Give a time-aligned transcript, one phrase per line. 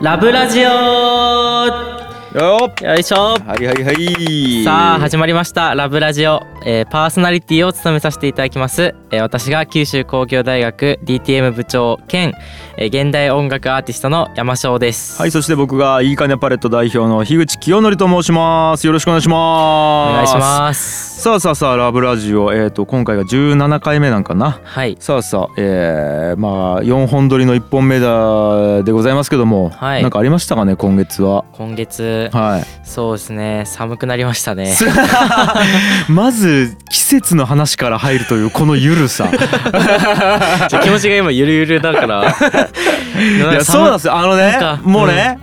[0.00, 0.68] ラブラジオ。
[2.38, 3.16] よよいしょ。
[3.16, 4.62] はいはいはい。
[4.62, 5.74] さあ始まりました。
[5.74, 12.32] ラブラジオ、えーパーソナリティを務めさせていただきます、えー私が九州工業大学 DTM 部長兼、
[12.76, 15.20] えー現代音楽アーティストの山椒です。
[15.20, 18.86] はいそして僕がいいかねパレット代表の樋口清則と申します。
[18.86, 20.12] よろしくお願いします。
[20.12, 24.60] お願いしますさあさあさあラブラジオえっ、と今回が17回目なんかな。
[24.62, 24.96] はい。
[25.00, 30.02] さあさあえー、まあ4本撮りの1本目だでございますけども、はい。
[30.02, 31.44] なんかありましたかね今月は？
[31.54, 32.86] 今月はい。
[32.86, 34.72] そうですね寒くなりましたね。
[36.08, 39.26] まず季節の話から入るというこのゆるさ
[40.84, 42.22] 気持ちが今ゆるゆるだから。
[42.28, 42.30] い
[43.34, 44.14] いやそうなんですよ。
[44.14, 45.36] あのねもうね、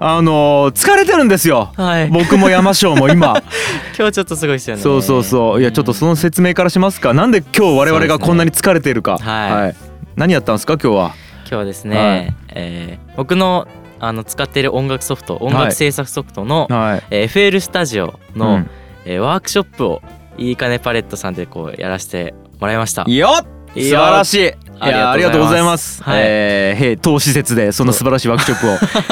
[0.00, 1.72] あの疲れてるんですよ。
[1.76, 2.08] はい。
[2.08, 3.42] 僕も山椒も今。
[3.98, 4.82] 今日ちょっとすごいですよね。
[4.82, 5.60] そうそうそう。
[5.60, 7.14] いやちょっとその説明からしますか。
[7.14, 9.76] なんで今日我々がこんなに疲れているか、はい。
[10.16, 11.14] 何やったんですか今日は？
[11.42, 12.34] 今日はですね、はい。
[12.54, 13.66] えー僕の
[14.00, 17.02] あの使っている音楽ソフト音楽制作ソフトの、はい。
[17.10, 18.70] えー FL スタジオの、うん。
[19.04, 20.02] えーワークショップを
[20.36, 23.02] いいかねパレットさんでこうやらせてもらいました。
[23.08, 23.46] よっ！
[23.74, 26.02] 素晴らしいありがとうございます。
[26.02, 28.60] はいえー、当施設でその素晴らしいワークショッ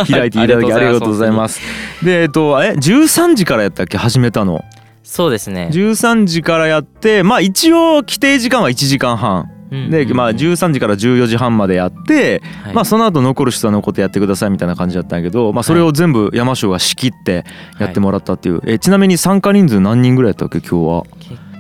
[0.07, 1.61] プを開いていただきありがとうございます。
[2.05, 3.97] でえっとえ13時からやったっけ？
[3.99, 4.65] 始めたの。
[5.03, 5.69] そうですね。
[5.73, 17.45] 13時からやってまあ一応規定時間は1時間半うんでまあ13時から14時半までやって、はいまあその後残る人は残ってやってくださいみたいな感じだったんやけど、まあそれを全部山椒が仕切って
[17.81, 18.61] やってもらったっていう。
[18.67, 20.59] えちなみに参加人数何人ぐらいやったっけ？
[20.61, 21.03] 今日は。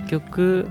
[0.06, 0.68] 結局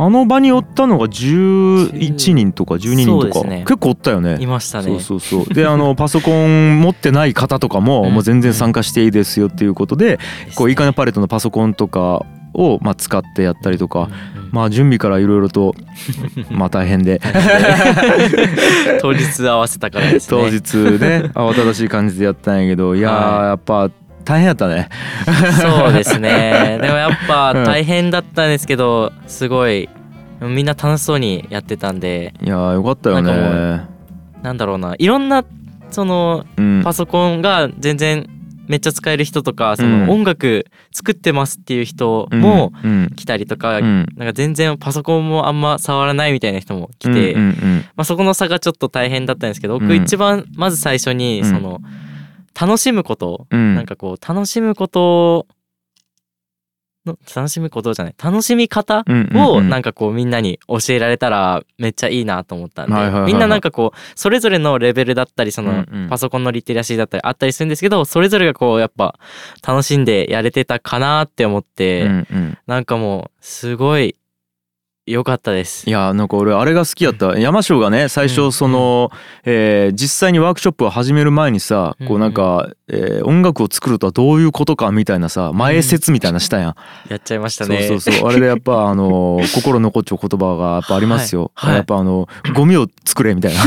[0.00, 3.64] あの場におったのが11人とか12人とか、ね。
[3.66, 4.38] 結構おったよね。
[4.40, 4.84] いましたね。
[4.84, 5.54] そうそうそう。
[5.54, 8.14] であの パソコン持ってない方とかもうん。
[8.14, 15.74] もう全然参加していいですよっていうことでですこういいかねパレットのパソコンとかをまあ使ってやったりとかうんうんまあ準備からいろいろと
[16.50, 17.20] まあ大変で。
[19.02, 20.40] 当日合わせたからですね。
[20.42, 23.90] 当日ね慌ただしい感じでやったんやけどいややっぱ
[24.30, 24.88] 大変やったね。
[25.60, 26.78] そうですね。
[26.82, 27.64] でもやっぱうん。
[27.64, 29.88] 大変だったんですけど、すごい
[30.40, 33.84] みんな楽しそうにやってたんで、いやーよかったよなんね
[34.42, 35.44] なんだろうな、いろんな
[35.90, 36.82] そのうん。
[36.84, 38.26] パソコンが全然
[38.68, 40.06] めっちゃ使える人とか、そうん。
[40.06, 43.10] の音楽作ってますっていう人もうん。
[43.16, 44.06] 来たりとか、うん。
[44.16, 47.84] なんか全然パソコンもあんま触らないみたいな人も来て、うんうん。
[47.96, 49.80] まあ、そこの差がちょっと大変だったんですけど、うん。
[49.80, 51.50] 僕一番まず最初にうん。
[51.50, 51.80] その
[52.58, 53.74] 楽しむこと、うん。
[53.74, 55.46] なんかこう楽しむこと
[57.06, 69.18] の楽しむことじゃない楽しみ方をうんなんかこうみんなに教えられたらめっちゃいいなと思ったんで、みんななんかこうそれぞれのレベルだったりそのパソコンのリテラシーだったりあったりするんですけどそれぞれがこうやっぱ
[69.66, 72.26] 楽しんでやれてたかなって思って、
[72.66, 74.16] なんかもうすごい
[75.10, 75.88] 良かったです。
[75.88, 75.92] い。
[75.92, 77.38] やなんか俺あれが好きやった。
[77.38, 79.10] 山椒がね最初その、
[79.44, 86.74] えー実際にワークショップを始める前にさこうなんか、えー音楽を作るとはどういうことかみたいなさ前説みたいなしたやん、
[87.08, 87.86] やっちゃいましたそうね。
[87.86, 88.28] そうそう。
[88.28, 91.70] あれでやっぱ あの心残っちゃう言葉がやっぱありますよ、はい。
[91.70, 91.76] はい。
[91.76, 93.60] やっぱあのゴミを作れみたいな。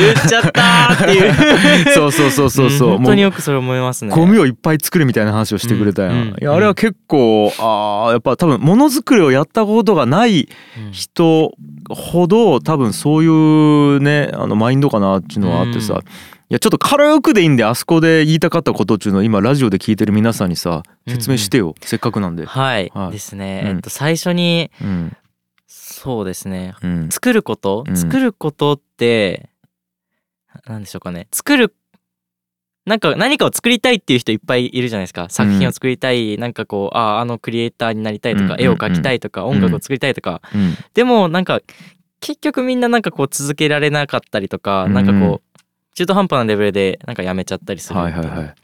[0.00, 1.92] 言っちゃったーっていう。
[1.94, 2.96] そうそうそうそうそう、ん。
[2.98, 4.10] 本当によくそれ思いますね。
[4.14, 6.18] ゴミをいっぱい作れみたいな話をしてくれたやん、うん。
[6.20, 6.28] うん。
[6.28, 11.52] いやあれは結構あーやっぱ多分ものづくりをやったことがないうん人
[11.88, 13.26] ほど多分そうい
[13.96, 16.00] うねあのマインドかなっていうのはあってさ、うん。
[16.00, 16.02] い
[16.50, 22.46] やちょっと軽くでいいんであそこで言いたかったことっていうのを今ラジオで聞いてる皆さんにさ説明してよ、せっかくなんで。
[22.46, 23.12] はい、はい。
[23.12, 23.76] ですね、うん。
[23.76, 25.16] えっと最初にうん。
[25.66, 26.74] そうですね。
[26.82, 27.08] うん。
[27.10, 27.96] 作ること、うん。
[27.96, 29.50] 作ることって
[30.66, 31.28] なんでしょうかね。
[31.32, 31.74] 作る
[32.88, 35.28] なんか何かを作りたいっていう人いっぱいいるじゃないですか。
[35.28, 40.74] 作品を作りたい、なんかこうあああのクリエイターになりたいとか、うん絵を描きたいとか、音楽を作りたいとか、うん。
[40.94, 41.60] でもなんか
[42.20, 44.94] 結局みんななんかこう続けられなかったりとか、うん。
[44.94, 45.58] なんかこう
[45.94, 48.00] 中途半端なレベルでなんかやめちゃったりする。
[48.00, 48.54] はいはいはい。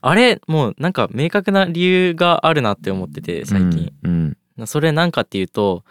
[0.00, 4.36] あれもうなんか明確な理由があるなって思ってて最近、うん。
[4.66, 5.84] それなんかっていうと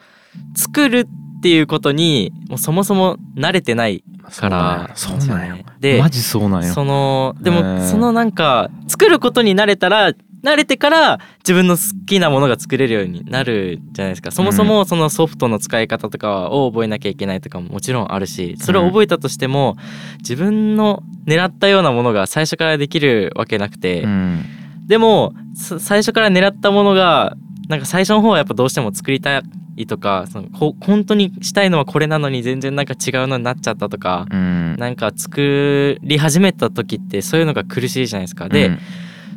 [0.55, 1.07] 作る
[1.37, 4.03] っていうことにもうそもそも慣れてない
[4.35, 4.91] から。
[4.95, 6.73] そうなんよねでマジそうなんや。
[6.73, 7.87] そのでへもー。
[7.87, 10.13] そのなんか作ることに慣れたら
[10.43, 14.31] 慣れてから自分の好きなものが作れるようになるじゃないですか。
[14.31, 19.75] そもそもそのソフトの使い方とかを覚えなきゃいけないとかももちろんあるしそれを覚えたとしても
[20.19, 24.45] 自分の狙ったようなものが最初からできるわけなくて、うん。
[24.87, 27.35] でもさ最初から狙ったものが
[27.67, 29.41] なんか最初の方はやっぱどうしても作りた
[29.75, 34.75] いとかそのこ本当にしたいのはこれなのに全然なんか違うのになっちゃったとか、うん。
[34.77, 38.47] なんか作り始めた時ってそういうのが苦しいじゃないですか。
[38.49, 38.79] で、うん。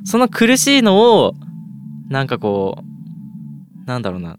[0.05, 1.35] その苦しいのを
[2.09, 2.83] なんかこ
[3.85, 4.39] うなんだろうな。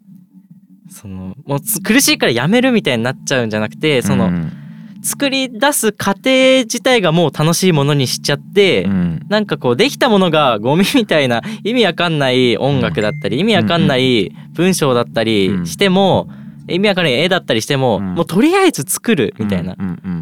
[0.90, 4.61] そのもうつ苦しいからやめるみたいになっちゃうんじゃなくてその、うん
[5.04, 9.26] 作り出す過程自体がもう楽しいものにしちゃって、うん。
[9.30, 16.30] なんかこうできたものがゴミみたいな意味わかんない音楽だったり、意味わかんない文章だったりしても、
[16.68, 18.16] 意味わかんない絵だったりしても、うん。
[18.16, 19.76] もうとりあえず作るみたいな、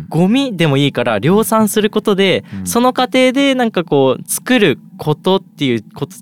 [0.08, 2.68] ゴミでもいいから量産することで、うん。
[2.68, 6.16] その過程でなんかこう作ることっていうこと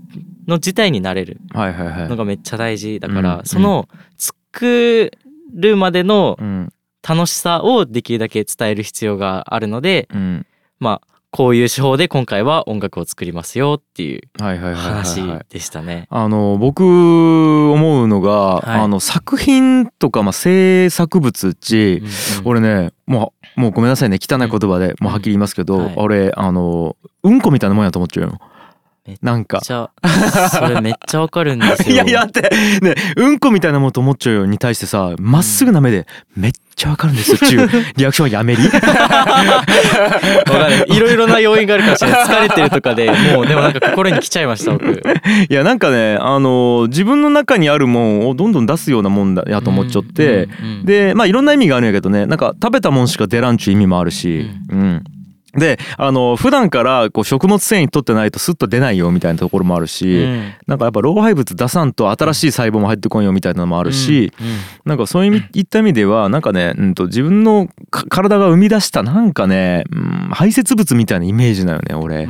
[0.47, 3.45] の自体になれるのがめっちゃ大事だから、うん。
[3.45, 3.87] その
[4.17, 5.11] 作
[5.53, 6.69] るまでのうん
[7.07, 10.45] 楽しさをできるだけ伝える必要があるのでうん。
[10.79, 16.07] まあこういう手法で今回は音楽を作りますよっていう話はいでしたね。
[16.09, 18.79] あの僕思うのが、はい。
[18.81, 22.01] あの作品とか、まあ、制作物っち、
[22.45, 24.19] 俺ねもうもうごめんなさいね。
[24.21, 25.93] 汚い言葉で、もうはっきり言いますけど、はい。
[25.97, 28.39] 俺あのうんこみたいなもんやと思っちゃうよ
[29.21, 29.59] なんか。
[29.63, 31.95] じゃあそれめっちゃわかるんですよ。
[31.95, 32.41] いやいやだって。
[32.81, 36.05] ねうんこみたいなもんと思っちゃうよに対してさまっすぐな目で
[36.35, 37.37] めっちゃわかるんですよ。
[37.37, 38.63] っていうリアクションやめり。
[38.67, 39.65] わか
[40.67, 40.85] る。
[40.93, 44.85] いろいろな要因があるかもしれない 疲れてるとかでもうでもなんか心に来ちゃいました僕。
[45.49, 52.25] いやなんかねあの自分の中にあるもんをどんどん出すようなもんだやと思っちゃって、うんうんうんでまあいろんな意味があるんやけどね。
[52.25, 55.03] なんか食べたもんしか出らんちゅう意味もあるし、うん
[55.57, 60.53] であの普段からこう食物繊維取ってないとスッと出ないよみたいなところもあるし、うん。
[60.67, 64.47] なんかやっぱ老廃物出さんと新しい細胞も入ってこんよみたいなのもあるし、うん。
[64.47, 64.57] うん。
[64.85, 72.25] なんかそういった意味ではなんかね、うん、と自分のか体が生み出したなんかね、うん、排泄物みたいなイメージだよね俺。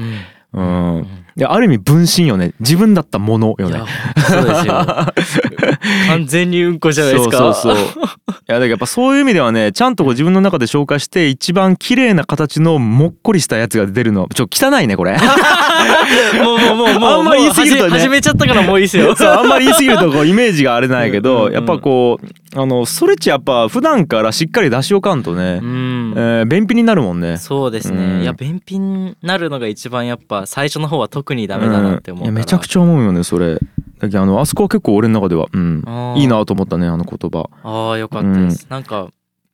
[0.53, 0.97] うん。
[0.97, 1.07] うん。
[1.35, 2.53] いやある意味分身よね。
[2.62, 3.81] 自分だったものよね。
[4.27, 4.73] そうですよ。
[6.07, 7.38] 完全にうんこじゃないですか。
[7.38, 8.03] そうそうそう。
[8.49, 15.17] いやだからやっぱそういう意味ではねちゃんとこう自分の中で消化して一番綺麗な形のもっこりしたやつが出るのちょ汚いねこれ。
[16.41, 21.49] もうもうもうもうあんまり言い過ぎると始めちゃったからもういいですよそうあんまり言い過ぎるとこうイメージがあれなんやけうんうんうん。
[21.49, 26.13] どやっぱこうあのストレッチやっぱ普段からしっかり出しおかんとねう、ん。
[26.15, 27.35] えー便秘になるもんね。
[27.38, 28.21] そうですね、うん。
[28.21, 33.59] いや便秘になるのが一番やっぱ最初の方は特にダメだなって思ううんいやめちゃくちゃ思うよねそれ。
[33.99, 35.83] だけどあのあそこは結構俺の中では、うん、
[36.17, 37.49] いいなと思ったねあの言葉。
[37.63, 39.09] ああよかったです、なんか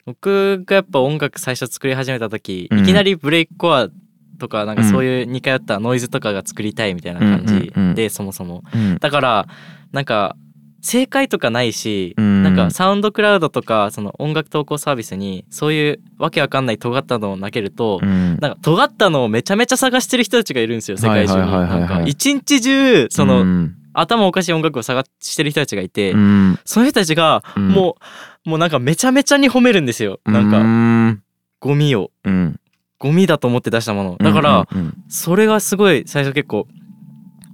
[0.06, 2.80] 僕がやっぱ音楽最初作り始めた時、うん。
[2.80, 3.90] いきなりブレイクコア
[4.38, 8.64] とかなんかそういう似通ったノイズとかが作りたいみたいな感じで、うんうんうんそもそも。
[8.74, 8.98] うん。
[8.98, 9.48] だから
[9.92, 10.36] なんか
[10.82, 12.44] 正解とかないし、うん。
[12.44, 18.38] なんかサウンドクラウドとかその音楽投稿サービスにそういうわけわかんない尖ったのを投げると、うん。
[18.42, 22.10] なんか尖ったのをめちゃめちゃ探してる人たちがいるんですよ世界中に。
[22.10, 26.60] 一日中その、うん頭おかしい音楽を探してる人たちがいて、うん。
[26.66, 27.70] その人たちがうん。
[27.70, 27.98] も
[28.46, 30.20] う、もうなんかめちゃめちゃに褒めるんですよ。
[30.26, 31.24] なんうかん。
[31.60, 32.12] ゴミを。
[32.24, 32.60] うん。
[33.00, 34.18] ゴミだと思って出したもの。
[34.18, 34.68] だから
[35.10, 36.68] それがすごい最初結構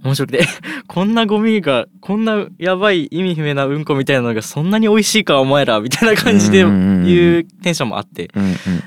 [0.04, 0.46] 面白くて
[0.86, 8.30] こんなゴミがこんなやばい意味不明なうんこみたいなのがそんなに美味しいかお前らみたいな感じでうんうテンションもあって。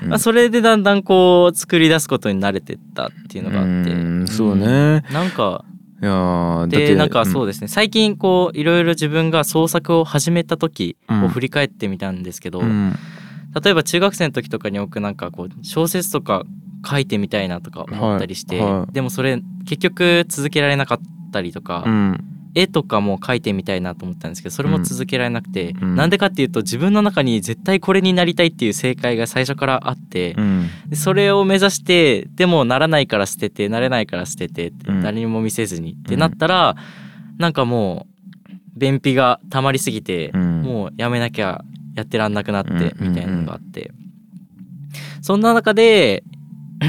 [0.06, 3.92] まあ、それでだんだんこう作り出すことに慣れてったっていうのがあって。
[3.92, 4.26] うん。
[4.26, 5.02] そうね。
[5.12, 5.64] なんか
[6.68, 7.68] でなんかそうですね。
[7.68, 12.94] 最近こういろいろ自分が創作を始めた時を振り返ってみたんですけど、うん。
[13.62, 16.44] 例えば中学生の時とかに僕なんかこう小説とか
[16.84, 18.72] 書いてみたいなとか思ったりして、はい。
[18.72, 18.92] はい。
[18.92, 20.98] でもそれ結局続けられなかっ
[21.32, 25.96] たりとか、うん絵とかも描いてみたいなと思ったんですけどそれも続けられなくて、うん。
[25.96, 30.70] なんでかっていうと自分の中に絶対これになりたいっていう正解が最初からあって、うん。
[30.88, 35.02] でそれを目指してでもならないから捨ててなれないから捨ててってうん。
[35.02, 36.76] 誰にも見せずにってなったら、
[37.38, 40.62] なんかもう便秘が溜まりすぎて、うん。
[40.62, 41.64] もうやめなきゃ
[41.96, 43.08] やってらんなくなってうん。
[43.08, 43.90] みたいなのがあって、
[45.22, 46.22] そんな中で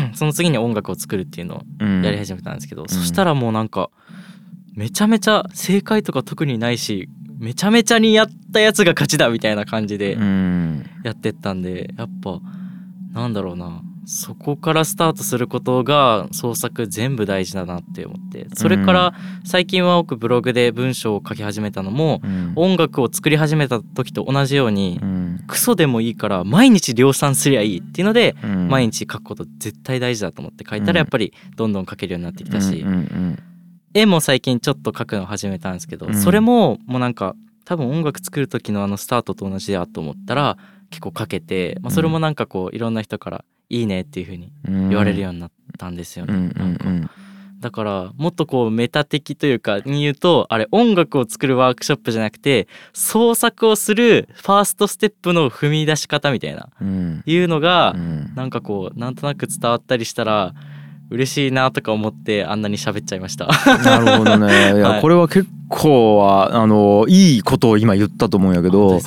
[0.13, 2.03] その次に音楽を作るっていうのをうん。
[2.03, 3.89] やり始めたんですけど、そしたらもうなんか
[4.75, 10.86] めちゃめちゃ正解とか特にないしめちゃめちゃにやったやつが勝ちだみたいな感じでうん。
[11.03, 12.39] やってったんでやっぱ
[13.13, 13.82] なんだろうな。
[14.08, 18.46] そこからスタートすることが創作全部大事だなって思って。
[18.53, 19.13] それから
[19.44, 22.53] 最近は僕ブログで文章を書き始めたのもうん。
[22.55, 25.44] 音楽を作り始めた時と同じようにうん。
[25.48, 28.67] クソでもいいから毎日量産すりゃいいっていうのでうん。
[28.70, 30.94] 毎日書くこと絶対大事だと思って書いたうん。
[30.94, 32.86] らやっぱりどんどん書けるようになってきたし
[33.96, 36.14] 絵も最近ちょっと描くのを始めたんですけど、うん。
[36.14, 37.34] それももうなんか
[37.64, 40.58] 多分音楽作る時のあのスタートと同じだと思ったら
[40.90, 44.90] 結構描けて、まあ、それもなんかこういろんな人から「いいね」っていう風にうん。
[44.90, 46.34] 言われるようになったんですよね。
[46.34, 46.90] うんうんなんか。
[46.90, 47.10] うん
[47.58, 56.70] だからもっとこうメタ的というかに言うとあれ音楽を作るワークショップじゃなくて創作をするファーストステップの踏み出し方みたいな。
[56.80, 57.24] うん。
[57.25, 58.36] いうのがうん。
[58.36, 60.54] なんかこうなんとなく伝わったりしたら
[61.09, 63.47] 嬉しいなとか思ってあんなに喋っちゃいました。
[63.83, 64.47] なるほどね。
[64.75, 65.01] いや、はい。
[65.01, 69.00] これは結構はあのいいことを今言ったと思うんやけ本ど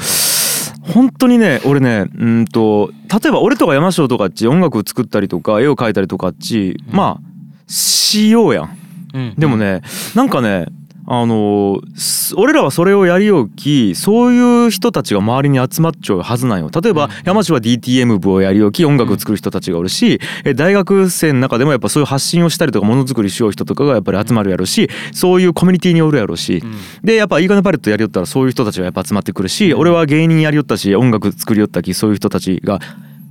[0.93, 6.97] 本当にね俺ねうんと例えば俺とか山椒とかっち音楽作ったりとか絵を描いたりとかっち、うん。
[6.97, 7.21] まあ
[7.67, 8.71] しようやん。
[9.15, 9.35] うん。
[9.37, 9.83] でもね
[10.15, 10.67] なんかね
[11.11, 16.71] あのす俺らはそれをやりようきそういう人たちが周りに集まっちゃうはずなんよ。
[16.71, 17.11] 例えばうん。
[17.25, 26.63] 山椒は DTM 部をやりようき音楽を作る人たちがおるしえ大学生の中でもやっぱそういう発信をしたりとかものづくりしよう人とかがやっぱり集まるやろしそういうコミュニティにおるやろし。
[26.63, 26.75] うん。
[27.03, 32.81] でやっぱいいかねパレットやりよったらそういう人たちがやっぱ集まってくるし俺は芸人やりよったし音楽作りよったきそういう人たちが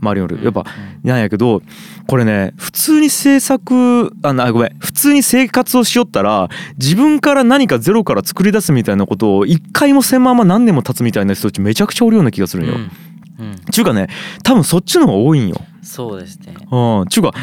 [0.02, 0.66] 周りにおるやっぱ
[1.04, 1.62] なんやけど
[2.08, 4.78] これね普通に制作あなごめん。
[4.80, 12.76] 普通に生活をしよったら自分から何かゼロから作り出すみたいなことを一回もせんまま何年も経つみたいな人たちめちゃくちゃおるような気がするんよ。
[12.76, 12.92] うん。
[13.40, 13.56] うん。
[13.72, 14.08] ちゅうかね
[14.44, 15.62] 多分そっちの方が多いんよ。
[15.82, 16.56] そうですね。
[16.72, 17.34] うん、ちゅうか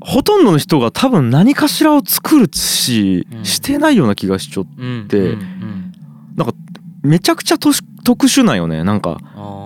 [0.00, 3.44] ほとんどの人が多分何かしらを作るし、うん。
[3.44, 4.70] してないような気がしちゃって。
[4.78, 5.08] うん。
[5.08, 5.30] でうん。
[5.30, 5.92] うん。
[7.02, 8.84] めちゃくちゃとし特殊なんよね。
[8.84, 9.65] なんかあ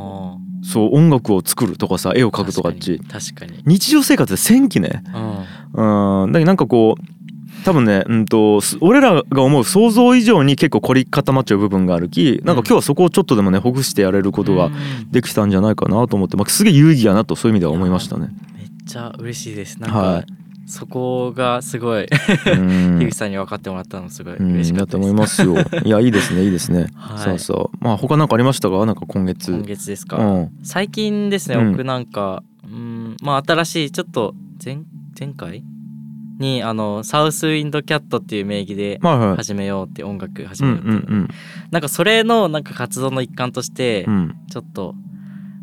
[0.63, 2.99] そう音楽を作るとかさ絵をー描くとかっち。
[2.99, 3.63] 確かに確かに。
[3.67, 5.03] 日常生活で戦記ね。
[5.75, 6.25] うん。
[6.25, 6.33] うん。
[6.33, 15.11] だけどなんかこう多分ね、うん、とす俺らが思う想像以上に結構凝り固まっちゃう部分があるきなんか今日はそこをちょっとでもねほぐしてやれることがうん。
[15.11, 18.29] できたんじゃないかなと思って、まあ、すげえ有意義やなとそういう意味では思いましたね。
[18.55, 19.81] めっちゃ嬉しいです。
[19.81, 20.27] なんはか
[20.71, 22.05] そこがすごい。
[22.05, 22.99] うん。
[22.99, 25.57] 樋口さんに分かってもらったのすごいうん嬉しかったと思いますよ。
[25.85, 26.87] いやいいですねいいですね。
[26.95, 27.19] はい。
[27.25, 27.85] そうそう。
[27.85, 28.87] まあ他なんかありましたか？
[28.87, 29.51] なんか今月。
[29.53, 30.17] 今月ですか？
[30.19, 30.51] うん。
[30.63, 31.73] 最近ですねうん。
[31.73, 34.35] 僕なんかうんまあ新しいちょっと
[34.65, 34.79] 前
[35.19, 35.65] 前回
[36.39, 38.99] にあのサウスウィンドキャットっていう名義で。
[39.37, 41.17] 始めようって音楽始うんめようって、う。
[41.17, 41.29] ん
[41.73, 44.15] なんかそれのなんか活動の一環としてうん。
[44.15, 44.95] うんちょっと、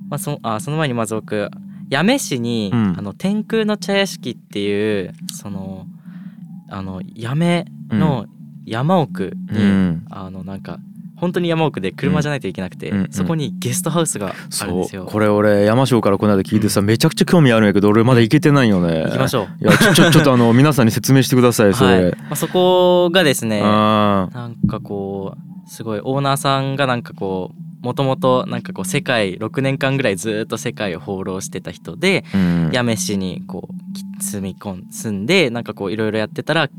[0.09, 1.49] まあ、そあその前にまず僕
[1.89, 5.85] 八女市に、うんあの天空の茶屋敷っていうその
[6.69, 8.25] あの八女の
[8.65, 10.79] 山奥に、うんあのなんか
[11.15, 15.05] 本当に山奥で車じゃないといけなくて、うんうんそこにゲストハウスがあるんですよ。
[15.05, 19.03] これ俺山椒からこの間聞いてさめちゃくちゃ興味あるんやけど俺まだ行けてないよね。
[19.05, 19.47] 行きましょう。
[19.63, 22.11] いやちょちょちょっとあの 皆さんに説明してくださいそはいれ。
[22.11, 32.71] まあ、そこがですねあなんかこうすごいオーナーさんがなんかこうもともとなんかこう世界6年間ぐらいずっと世界を放浪してた人でーうん。
[32.71, 36.69] 八女市にこうき住み込ん住んでなんかこういろいろやってたら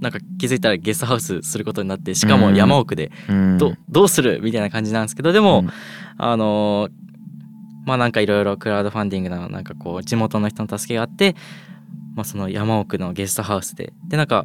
[0.00, 3.58] なんか気づいたらゲストハウスすることになってしかも山奥でうん。
[3.58, 4.40] ど,、どうする？
[4.42, 5.70] みたいな感じなんですけどでも、うん。
[6.16, 6.92] あのー
[7.86, 11.34] まあなんかいろいろクラウドファンディングななんかこう地元の人の助けがあって、
[12.14, 13.94] まあ、その山奥のゲストハウスで。
[14.08, 14.44] でなんか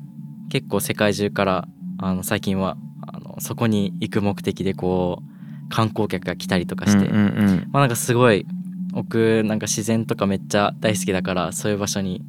[0.49, 1.67] 結構世界中から
[1.99, 5.34] あの最近はあのそこに行く目的でこう
[5.69, 8.45] 観光客が来たりとかして、うんうんまあなんかすごい
[8.91, 12.23] 僕なんか自然とかめっちゃ大好きだからそういう場所に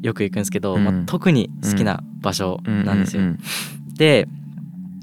[0.00, 0.84] よく行くんですけど、うん。
[0.84, 3.22] まあ、特に好きな場所うんなんですよ。
[3.22, 3.38] うんうん
[3.94, 4.26] で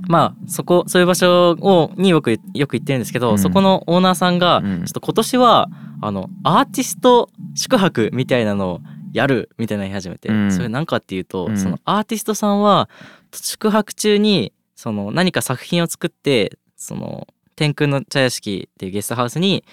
[0.10, 3.40] まあそこそういう場所をによくよく行ってるんですけど、うん。
[3.40, 4.86] そこのオーナーさんが、うん。
[4.86, 5.70] ちょっと今年は
[6.02, 8.80] あのアーティスト宿泊みたいなのを
[9.14, 10.52] やるみたいなの言い始めて、うん。
[10.52, 11.58] それなんかっていうと、うん。
[11.58, 12.90] そのアーティストさんは
[13.34, 19.64] 宿泊中にその何か作品を作ってその天空の茶屋敷っていうゲストハウスに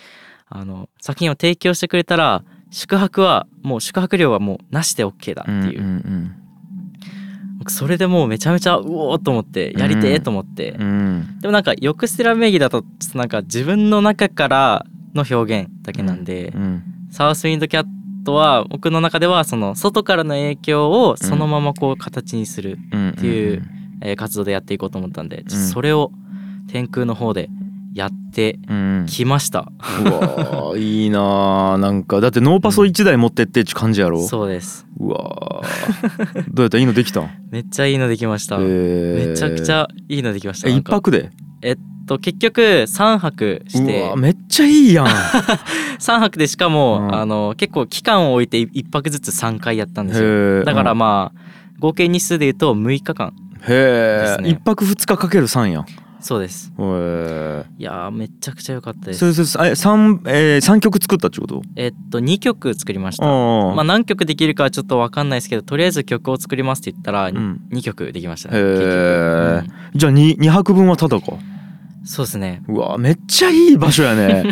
[0.49, 6.35] あの作品を提供してくれたら宿泊はもう宿泊料はもうなしで OK だっていう、うんうん
[7.59, 10.81] 僕それでもうめちゃめちゃうおーと思ってやりてーと思って、うん。
[10.83, 16.83] うんでもなんかヨクステラ名義だとなんか自分の中からの表現だけなんで、うん。
[17.11, 17.87] サウスウィンドキャッ
[18.25, 23.63] トは僕の中ではその外からの影響をそのままこう形にする、うんっていう
[24.03, 26.13] えー活動でやっていこうと思ったんでそれを
[26.69, 27.49] 天空の方で
[27.99, 29.07] やってうん。
[29.09, 29.71] きました、
[30.03, 31.77] うわー いいなー。
[31.79, 34.23] なんかだってノーパソ1台持ってってっちゅう感じやろ？
[34.27, 34.87] そうです。
[34.99, 36.45] うわー。
[36.55, 36.79] どうやった？
[36.79, 37.21] いいのできた？
[37.21, 39.29] んめっちゃいいのできました、えー。
[39.31, 41.31] めちゃくちゃいいのできました一泊で？
[41.63, 41.77] えっ
[42.07, 45.07] と結局3泊しうてわめっちゃいいやん。
[45.99, 47.15] 3泊でしかも、うん。
[47.15, 50.65] あの結構期間を置いて1泊ずつ3回やったんですよ。
[50.65, 51.41] だからまあ
[51.81, 54.49] 合計日数で言うと6日間へですね。
[54.51, 55.87] え一泊二日かける3やん
[56.29, 56.71] そうです。
[56.79, 59.33] へいやーめちゃくちゃ良かったえです。
[59.33, 61.63] それそれえ三えー三曲作ったってこと？
[61.75, 63.25] えっと2曲作りました。
[63.25, 67.61] あまあ何曲できるかはちょっと分かんないですけどとりあえず曲を作りますって言ったらうん。
[67.73, 68.59] 2曲できましたね。
[68.59, 71.33] へ結え局、じゃあ 2, 二泊分はただか？
[71.33, 71.39] うん
[72.05, 72.63] そうですね。
[72.69, 74.45] うわめっちゃいい場所やね。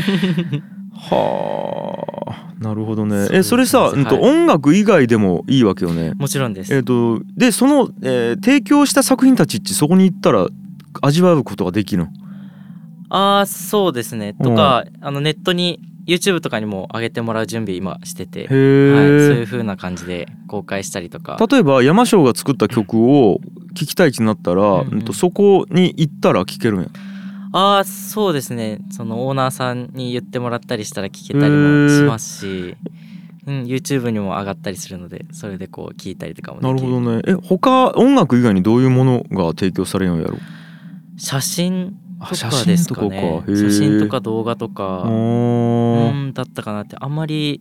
[0.92, 2.52] はあ。
[2.62, 3.28] なるほどね。
[3.33, 3.92] えそれさ、はい。
[3.95, 6.12] うんと音楽以外でもいいわけよね？
[6.16, 6.75] もちろんです。
[6.75, 10.49] えっ、とでその、えー提供した作品たちってそこに行ったら
[11.03, 12.11] 味わうことができるの？
[13.09, 14.35] ああそうですね。
[14.35, 21.37] とかあのネットに YouTube とかにも上げてもらう準備今してて、へはい、そういうえ、風な感じで公開したりとか。
[21.50, 23.41] 例えば山椒が作った曲を
[23.75, 25.03] 聴きたいってなったら、うんうん。
[25.05, 26.88] とそこに行ったら聴けるんや？
[27.53, 28.81] ああそうですね。
[28.91, 32.76] そのオーナーさんに言ってもらったりしたら聞けたりもしますし、
[33.47, 37.23] うん、YouTube にも上がったりするのでそれでこう聞いたりとかもできなるほどね。
[37.26, 40.37] え他音楽以外にどういうものが提供されるんやろ
[41.16, 42.76] 写真あとかですかね。
[42.76, 43.06] 写真とかか。
[43.06, 45.02] へー写真とか動画とか。
[45.06, 47.61] うんだったかなってあんまり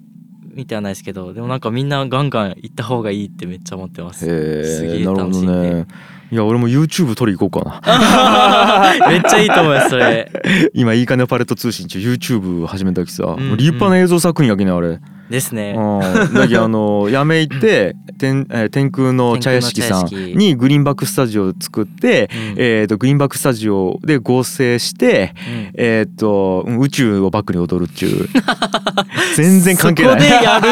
[0.56, 4.26] 見てはないですけどでもなんかみんなガンガン行った方がいいってめっちゃ思ってます。
[4.26, 5.74] すげえ楽しいんで。
[5.74, 5.86] ね
[6.32, 9.08] いや俺も YouTube 撮り行こうかな。
[9.10, 10.32] めっちゃいいと思いますそれ。
[10.74, 15.76] 今いいかねパレット通信中 YouTube 始めたきさ、うんもう立派な映像作品やけねあれ、ですね。
[15.78, 22.56] うん、だけどあのやめ行って 天,、えー天空の茶屋敷さんにグリーンバックスタジオを作って、うん。
[22.58, 25.72] えー、とグリーンバックスタジオで合成して、うん。
[25.76, 28.28] えー、とうん宇宙をバックに踊るっちゅう。
[29.36, 30.12] 全然関係ない。
[30.14, 30.68] そこでやる？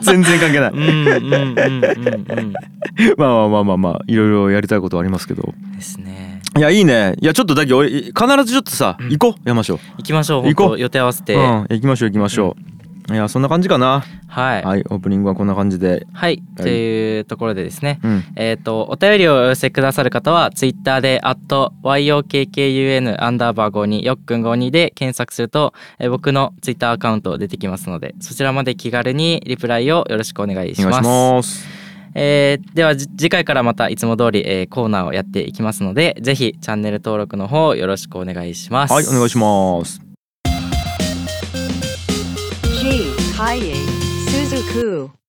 [0.02, 0.72] 全然関係ない。
[3.16, 5.54] まあまあまあまあまあいろいろやりたいことはありますけど。
[5.74, 6.40] ですね。
[6.56, 7.14] いやいいね。
[7.20, 8.12] いやちょっとだけ俺必
[8.44, 9.10] ずちょっとさ、うん。
[9.10, 9.48] 行こう。
[9.48, 9.78] 山椒。
[9.98, 10.78] 行きましょう行こう。
[10.78, 12.62] 予定合わせて、うん行きましょう行きましょう、
[13.10, 14.02] いやそんな感じかな。
[14.28, 14.62] はい。
[14.62, 16.06] はい、はいオープニングはこんな感じで。
[16.12, 17.20] はい、とい。
[17.20, 18.00] うところでですね。
[18.02, 18.24] うん。
[18.36, 31.58] えっ、とお便りをお寄せくださる方はツイッターで「@yokkun アンダーバー52よっくん52」で検索すると、えー僕のツイッターアカウント出てきますのでそちらまで気軽にリプライをよろしくお願いしお願います。
[31.58, 31.84] します。
[32.14, 38.94] えーではじ次回からまたいつも通り、えーコーナーをやっていきますのでぜひチャンネル登録の方よろしくお願いします。
[38.94, 40.03] はいお願いします。
[42.84, 43.16] G.
[43.32, 43.72] Kaye
[44.28, 45.23] Suzuku.